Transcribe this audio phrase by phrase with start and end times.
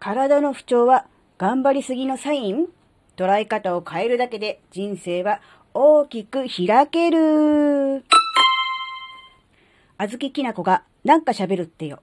[0.00, 1.04] 体の不調は
[1.36, 2.68] 頑張りすぎのサイン？
[3.18, 5.42] 捉え方を変えるだけで人生は
[5.74, 8.02] 大きく開ける。
[9.98, 12.00] あずききなこがなんか喋るってよ。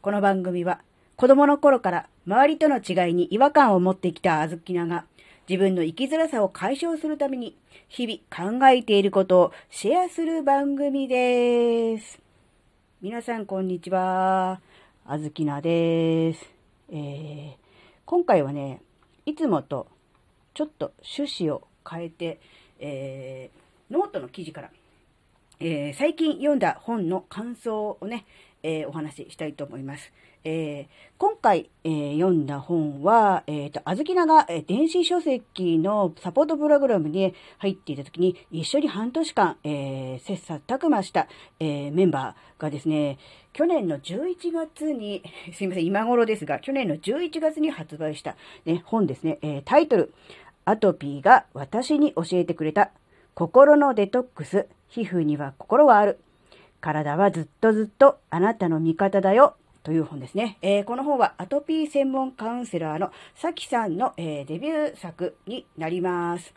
[0.00, 0.80] この番組は
[1.16, 5.04] 子供の頃から周りとの違いに違和感を持ってきたあずきなが
[5.48, 7.56] 自分の生きづらさを解消するために
[7.88, 12.20] 日々考えていることをシェアする番組です。
[13.02, 14.60] 皆さんこんにちは。
[15.04, 16.59] あずきなです。
[16.90, 17.56] えー、
[18.04, 18.82] 今回はね、
[19.26, 19.86] いつもと
[20.54, 22.40] ちょっと趣旨を変えて、
[22.80, 24.70] えー、ノートの記事から、
[25.60, 28.26] えー、最近読んだ本の感想をね、
[28.62, 30.12] え、お話ししたいと思います。
[30.44, 30.86] えー、
[31.18, 43.18] 今回、えー、読んだ本は、えっ、ー、と、あずきなが、え電子書籍のサポートプログラムに入っていた時に、一緒に半年間、えー、切磋琢磨した、えメンバーがですね、
[43.52, 45.22] 去年の11月に、
[45.52, 50.14] すいません、今頃ですが、去年の11月に発売した、ね、本ですね、えタイトル、
[50.64, 52.92] アトピーが私に教えてくれた、
[53.34, 56.18] 心のデトックス、皮膚には心はある。
[56.80, 59.56] 体はずっとずっとあなたの味方だよ。
[59.82, 60.58] という本ですね。
[60.62, 66.54] えー、この本はアトピー専門カウンセラーのさきさんの、えー、デビュー作になります。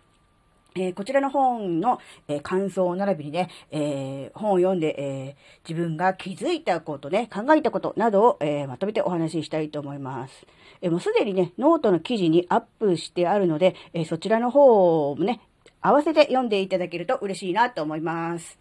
[0.75, 5.35] えー、こちらの本の、えー、感想並びにね、えー、本を読んで、え
[5.67, 10.47] 自分が気づいたこと、ね、考えたことなどを、えまとめてお話ししたいと思います。
[10.81, 15.41] えもうすでにね、ノートの記事にアップしてあるので、えそちらの方もね、
[15.81, 18.57] 合わせて読んでいただけると嬉しいなと思います。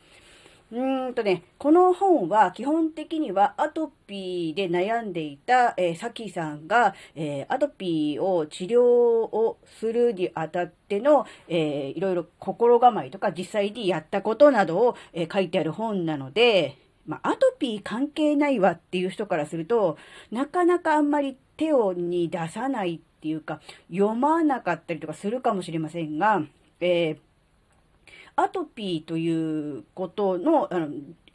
[0.72, 19.98] うんとね、この本は基本的にはアトピーで悩んでいた、えー、サキさんが、えー、アトピーを治療をするにあたっての、えー、いろいろ心構えとか実際にやったことなどを、えー、書いてある本なので、まあ、アトピー関係ないわっていう人からすると、
[20.30, 26.42] なかなかあんまり手をに出さないっていうか、読まなかったりとかするかもしれませんが、
[26.80, 27.31] えー
[28.36, 30.88] アトピーということの、あの、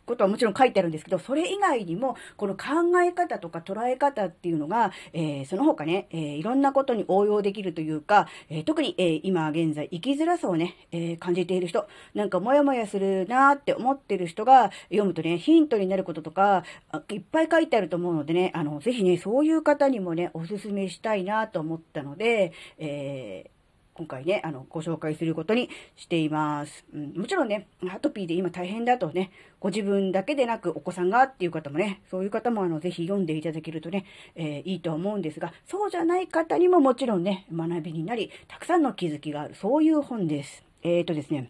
[0.07, 16.63] ことはもちろん書いてあるんですけど、それ以外にも、この考え方とか捉え方っていうのが、えー、その他ね、えー、いろんなことに応用できるというか、えー、特に、え今現在生きづらさをね、え感じている人、なんかモヤモヤするなーって思ってる人が読むとね、ヒントになることとか、
[17.11, 23.56] いっぱい書いてあると思うのでね、あの、ぜひね、そういう方にもね、おすすめしたいなと思ったので、えー
[23.97, 26.85] 今回ね、あの、ご紹介することにしています。
[26.93, 40.63] うん、もちろんね、アトピーで今大変だとね、ご自分だけでなくお子さんがっていう方もね、そういう方もあの、ぜひ読んでいただけるとね、えー、いいと思うんですが、そうじゃない方にももちろんね、学びになり、たくさんの気づきがある、そういう本です。
[40.83, 41.49] えっ、ー、とですね、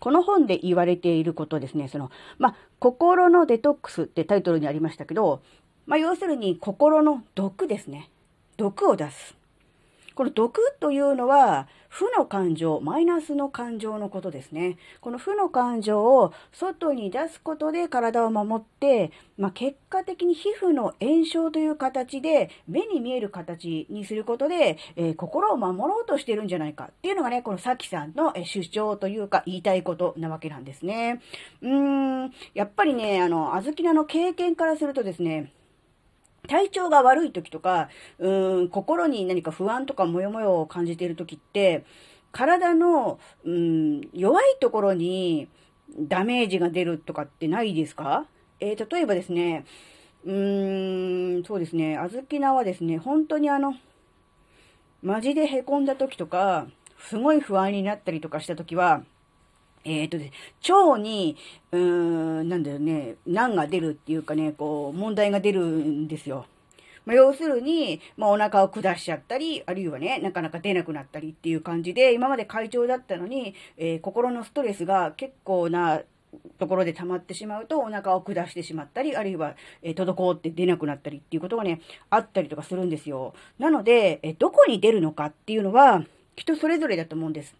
[0.00, 5.42] この本で言われていることですね、その、まあ、心のデトックスってタイトルにありましたけど、
[5.86, 8.10] まあ、要するに心の毒ですね。
[8.56, 9.39] 毒を出す。
[10.14, 14.78] この毒というのは、負の感情、マイナスの感情のことですね。
[15.00, 31.20] この負の感情を外に出すことで体を守って、まあ、結果的に皮膚の炎症という形で、目に見える形にすることで、えー、心を守ろうとしてるんじゃないかっていうのがね、このさきさんの主張というか言いたいことなわけなんですね。
[31.60, 35.52] うーん、やっぱりね、あの、あずきなの経験からするとですね、
[36.48, 41.84] 体調が悪い時とか、うん、心に何か不安とかモヤモヤを感じている時って、
[42.32, 45.48] 体の、うん、弱いところに
[45.98, 48.26] ダメージが出るとかってないですか？
[48.60, 49.64] えー、例えばですね、
[50.24, 53.74] うーん、そうですね、あずきなはですね、本当にあの、
[55.02, 56.66] マジで凹んだ時とか、
[56.98, 59.02] すごい不安になったりとかした時は、
[59.84, 60.32] えっ、ー、とね、
[60.68, 61.36] 腸に、
[61.72, 61.80] うー
[62.42, 66.46] ん、なんだよね、難が出るっていうかね、こう、問題が出るんですよ。
[67.06, 76.02] まあ、要するに、まあ、お腹を下しちゃったり、あるいはね、なかなか出なくなったりっていう感じで、今まで会長だったのに、えー、心のストレスが結構な
[76.58, 81.80] ところで溜まってしまうと、お腹を下してしまったり、あるいは、えー、滞って出なくなったりっていうことがね、
[82.10, 83.34] あったりとかするんですよ。
[83.58, 86.04] なので、えー、どこに出るのかっていうのは、
[86.36, 87.54] 人それぞれだと思うんです。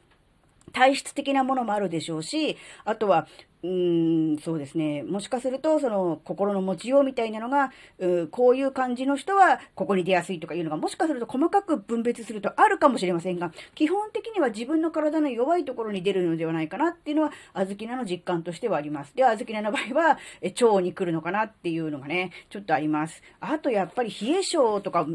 [0.73, 3.27] 体質的なものもあるでしょうし、あとは、
[3.63, 5.03] うーん、そうですね。
[5.03, 19.15] もしかすると、その、心の持ちようみたいなのが、うこういう感じの人は、ここに出やすいとかいうのが、もしかすると細かく分別するとあるかもしれませんが、基本的には自分の体の弱いところに出るのではないかなっていうのは、あずきなの実感としてはあります。
[19.15, 23.23] で、あずきなの場合は、え腸に来るのかなっていうのがね、ちょっとあります。
[23.41, 25.07] あと、やっぱり冷え性とか、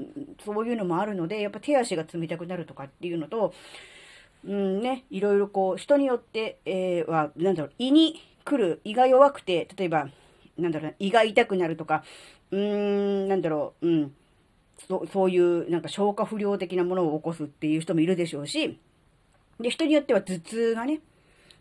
[0.45, 3.53] そういうのもあるので、やっぱ手足が冷たくなるとかっていうのと、
[4.45, 10.09] うんね、いろいろこう、人によって、え、は、なんだろう、胃に来る、胃が弱くて、例えば、
[10.57, 12.03] なんだろう胃が痛くなるとか、
[12.51, 14.15] うーん、なんだろう、うん。
[14.87, 18.77] そそういうなんか消化不良的なものを起こすっていう人もいるでしょうし、
[19.59, 21.01] で、人によっては頭痛がね、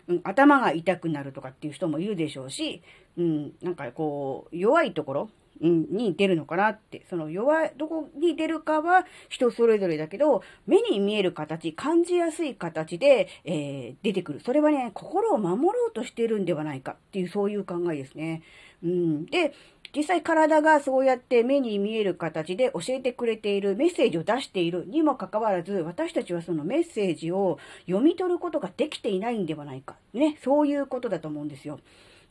[0.08, 2.82] うん、頭が痛くなるとかっていう人もいるでしょうし、
[3.16, 5.30] うん、なんかこう、弱いところ、
[5.60, 7.04] に出るのかなって。
[7.08, 14.40] その弱い、どこに出るかは人それぞれだけど、目に見える形、感じやすい形で、えー、出てくる。
[14.40, 18.42] それはね、心を守ろうとしてるんではないかっていう、そういう考えですね。
[18.82, 19.26] うん。
[19.26, 19.54] で、
[19.96, 29.96] 実際体がそうやって目に見える形で教えてくれている、メッセージを出しているにもかかわらず、私たちはそのメッセージを読み取ることができていないんではないか。
[30.12, 31.78] ね、そういうことだと思うんですよ。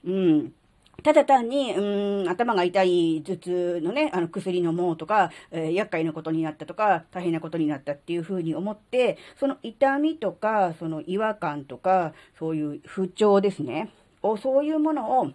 [0.05, 0.53] うん。
[1.01, 13.91] ただ単に、うん、頭が痛い頭痛のね、あの薬飲もうとか、えー、厄介なことになったとか、大変なことになったっていうふうに思って、その痛みとか、その違和感とか、そういう不調ですね。
[14.21, 15.31] を、そういうものを、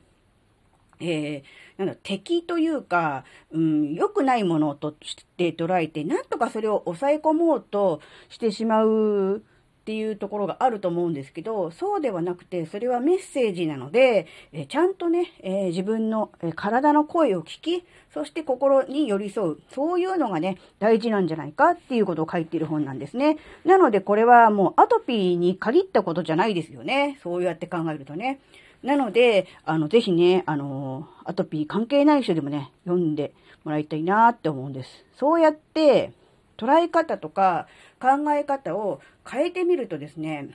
[1.01, 1.43] えー、
[1.77, 9.43] なんだ、敵というか、うん、良くないものとして捉えて、なんとかそれを抑え込もうとしてしまう
[9.89, 19.59] っていうところがあると思うんですけど、そうではなくて、それはメッセージなので、えちゃんとね、えー、自分の、体の声を聞き、そして心に寄り添う。
[19.71, 23.39] そういうのがね、大事なんじゃないかっていうことを書いている本なんですね。
[23.65, 27.19] なのでこれはもうアトピーに限ったことじゃないですよね。
[27.23, 28.41] そうやって考えるとね。
[28.83, 33.33] なので、あの、ぜひね、あの、アトピー関係ない人でもね、読んで
[33.65, 35.07] もらいたいなって思うんです。
[35.17, 36.13] そうやって、
[36.59, 37.67] 捉え方とか
[38.01, 40.51] 考え方を変えてみるとですね、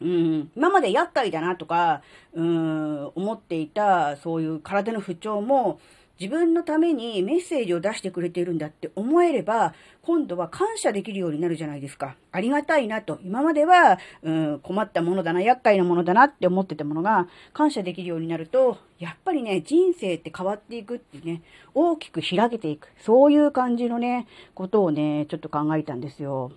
[0.00, 2.02] うん、今まで厄介だなとか、
[2.32, 5.80] うん、思っていた、そういう体の不調も、
[6.20, 9.72] 自分のためにメッセージを出してくれているんだって思えれば、
[10.02, 12.16] 今度は感謝できるようになるじゃないですか。
[12.32, 13.20] ありがたいなと。
[13.22, 21.42] 今までは、うん、困ったものだな、厄介なものだなって思ってたものが、感謝できるようになると、やっぱりね、人生って変わっていくってね、
[21.72, 22.88] 大きく開けていく。
[22.98, 26.50] そういう感じのね、ことをね、ちょっと考えたんですよ。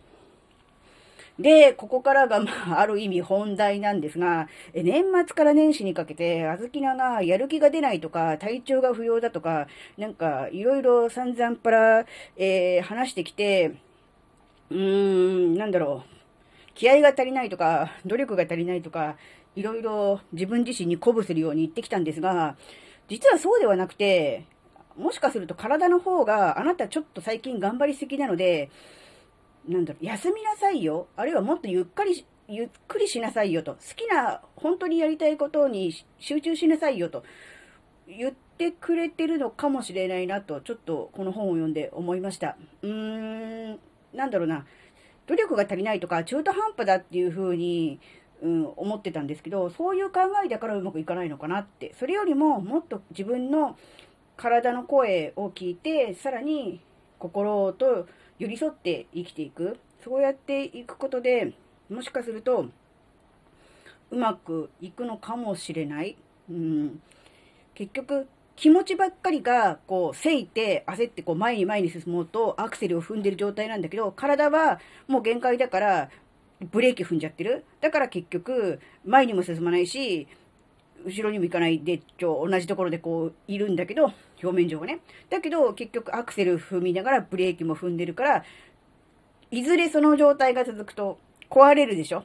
[1.41, 9.67] で、ここからが、まあ、ある意味本題なんですが、年末から年始にかけて、あずきながやる気が出ないとか、体調が不良だとか、
[9.97, 12.05] なんか、いろいろ散々パラ、
[12.37, 13.77] えー、話してきて、
[14.69, 16.11] うーん、なんだろう。
[16.75, 19.17] 気合が足りないとか、努力が足りないとか、
[19.55, 22.55] いろいろ自分自身に鼓舞するように言ってきたんですが、
[23.09, 24.45] 実はそうではなくて、
[24.97, 28.69] もしかすると体の方があなたちょっと最近頑張りすぎなので、
[29.67, 31.07] なんだろう、休みなさいよ。
[31.15, 33.73] あるいはもっとゆっくり、ゆっくりしなさいよと。
[33.73, 37.23] 好きな、本当にやりたいことに集中しなさいよと
[38.07, 42.57] 言ってくれてるのかもしれないなと、ちょっとこの本を読んで思いました。
[42.81, 43.79] うーん、
[44.13, 44.65] なんだろうな。
[45.27, 47.99] 努力が足りないとか、中途半端だっていうふうに、
[48.41, 51.93] うん、思ってたんですけど、そういう考えだからうまくいかないのかなって。
[51.99, 53.77] それよりも、もっと自分の
[54.35, 56.81] 体の声を聞いて、さらに
[57.19, 58.07] 心と
[58.41, 59.77] 寄り添って生きていく。
[60.03, 61.53] そうやっていくことで、
[61.91, 62.65] もしかすると、
[64.09, 66.17] うまくいくのかもしれない。
[66.49, 67.01] うん、
[67.75, 76.09] 結局、気持ちばっかりが、こう、せいて、焦って、こう、前に前に進もうと、アクセルを踏んでる状態なんだけど、体はもう限界だから、
[76.71, 77.63] ブレーキ踏んじゃってる。
[77.79, 80.27] だから結局、前にも進まないし、
[81.05, 84.11] 後ろにも行かないで、ちょ、同じところでこう、いるんだけど、
[84.41, 84.99] 表面上はね。
[85.29, 88.43] だけど、結局アクセル踏みながらブレーキも踏んでるから、
[89.51, 92.23] いずれその状態が続くと壊れるでしょ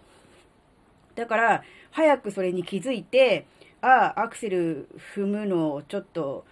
[1.16, 3.46] だから、早くそれに気づいて、
[3.80, 6.44] ああ、アクセル踏むのをちょっと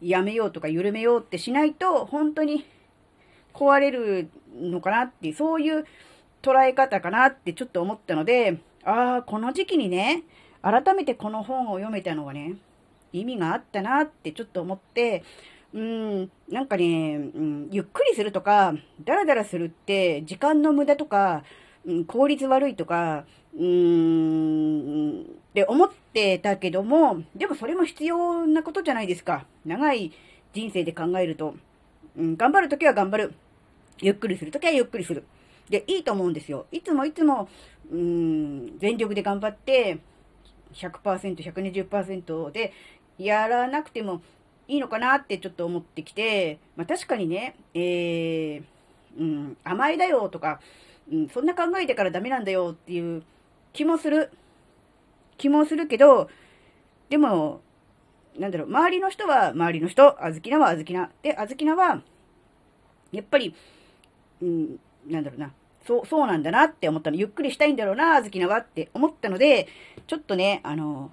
[0.00, 2.64] やめようとか緩めようってしないと、本当に
[3.52, 5.86] 壊れるのかなっていう、そういう
[6.42, 10.22] 捉え方かなってちょっと思ったので、ああ、この時期にね、
[10.62, 12.54] 改めてこの本を読めたのがね、
[13.12, 15.22] 意味があったなってちょっと思って、
[15.74, 21.44] うん、なんかね、うん、ゆっくりするとか、ダラダラするって時間の無駄とか、
[21.86, 29.46] うん、効率悪いとか、うーん、って思ってたけども、でもそれも必要なことじゃないですか。
[29.64, 30.12] 長い
[30.52, 31.54] 人生で考えると。
[32.16, 33.34] うん、頑張るときは頑張る。
[34.00, 35.24] ゆっくりするときはゆっくりする。
[35.70, 36.66] で、いいと思うんですよ。
[36.70, 37.48] いつもいつも、
[37.90, 39.98] うーん、全力で頑張って、
[40.72, 42.72] 100%、120%で
[43.18, 44.22] やらなくても
[44.68, 48.62] いいのかなってちょっと思ってきて、まあ確かにね、えー、
[49.18, 50.60] うん、甘えだよとか、
[51.10, 53.22] うん、そんな考えてからダメなんだよっていう
[53.72, 54.30] 気もする。
[55.38, 56.30] 気もするけど、
[57.08, 57.60] でも、
[58.38, 61.10] なんだろう、周りの人は周りの人、あずきなはあずきな。
[61.22, 62.00] で、あずきなは、
[63.10, 63.54] やっぱり、
[64.40, 65.52] うん、なんだろうな、
[65.86, 67.16] そう、そうなんだなって思ったの。
[67.16, 69.68] ゆっくりしたいんだろうな、あずきなはって思ったので、
[70.06, 71.10] ちょっとね、あの、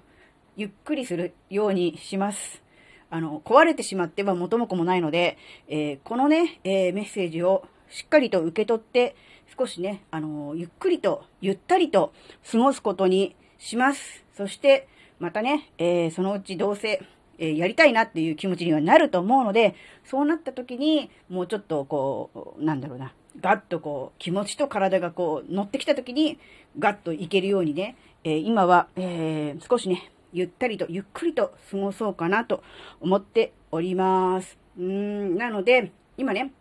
[0.56, 2.62] ゆっくりするようにします。
[3.10, 5.36] あの、壊れてしまっては元も子もないので、
[5.68, 9.16] えー、このね、えー、メッセージをしっかりと受け取って、
[9.58, 12.12] 少しね、あのゆっくりと、ゆったりと
[12.50, 14.24] 過ごすことにします。
[14.36, 14.86] そして、
[15.18, 17.02] またね、えー、そのうちどうせ、
[17.38, 19.74] え、やりたいなっていう気持ちにはなると思うので、
[20.04, 26.38] そうなった時に、もうちょっとこう、なんだろうな、ガッとこう、気持ちと体がこう、乗ってきた時に、
[26.78, 32.62] ガッといけるようにね、えー、今は、え少しね、ゆったりと、ゆっくりと過ごそうかなと
[33.00, 34.58] 思っております。
[34.78, 36.52] うーん、なので、今ね、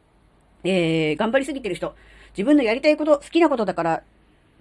[0.63, 1.95] えー、頑張りすぎてる人、
[2.31, 4.03] 自分のやりたいこと、好きなことだから、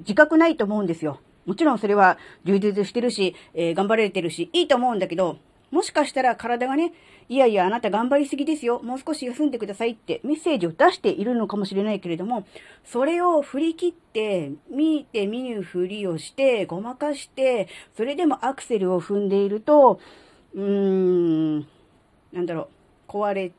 [0.00, 1.20] 自覚ないと思うんですよ。
[1.46, 5.38] もちろんそれは充実してるし、えー、頑張れてるし、いいと思うんだけど、
[5.70, 6.92] もしかしたら体がね、
[7.28, 8.80] いやいや、あなた頑張りすぎですよ。
[8.82, 12.46] もう少し休んでくださいってメッセージを出しているのかもしれないけれども、
[12.84, 20.00] それを振り切って、見て見ぬふりをして、ごまかして、それでもアクセルを踏んでいると、
[20.54, 21.58] うーん、
[22.32, 22.68] なんだろ
[23.08, 23.52] う、壊れ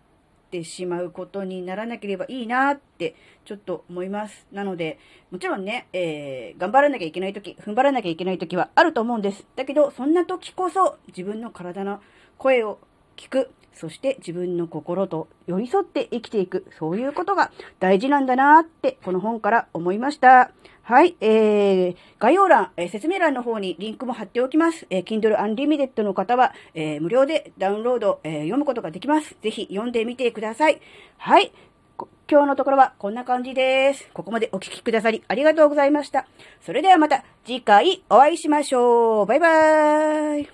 [0.50, 3.15] ってしまうことにならなければいいなって
[3.46, 4.48] ちょっと思います。
[4.51, 4.98] なので、
[5.29, 9.46] もちろんね、えー、頑張らなきゃいけない時、踏ん張らなきゃいけない時はあると思うんです。
[9.56, 12.01] だけど、そんな時こそ自分の体の
[12.39, 12.79] 声を
[13.15, 13.51] 聞く。
[13.74, 16.66] そして自分の心と寄り添って生きていく。
[16.78, 20.52] そういうことが大事なんだなって、この本から思いました。
[20.84, 24.88] はい、えー、概要欄、えー、説明欄の方にリンクも貼っておきます。
[24.90, 29.36] えー、Kindle Unlimited の方は、えー、無料でダウンロード、えー、読むことができます。
[29.42, 30.82] ぜひ読んでみてください。
[31.18, 31.52] はい。
[32.32, 34.10] 今日のところはこんな感じです。
[34.14, 36.28] ここまでお聴きくださりありがとうございました。
[36.62, 39.26] それではまた次回お会いしましょう。
[39.26, 40.50] バイバーイ。